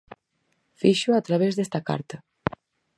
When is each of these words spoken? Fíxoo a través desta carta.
Fíxoo 0.79 1.15
a 1.17 1.25
través 1.27 1.53
desta 1.55 1.79
carta. 1.89 2.17